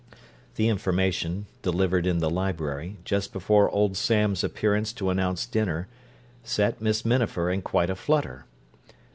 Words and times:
The 0.55 0.67
information, 0.67 1.45
delivered 1.61 2.07
in 2.07 2.17
the 2.21 2.29
library, 2.31 2.97
just 3.05 3.31
before 3.31 3.69
old 3.69 3.95
Sam's 3.95 4.43
appearance 4.43 4.93
to 4.93 5.11
announce 5.11 5.45
dinner, 5.45 5.89
set 6.43 6.81
Miss 6.81 7.05
Minafer 7.05 7.51
in 7.51 7.61
quite 7.61 7.91
a 7.91 7.95
flutter. 7.95 8.45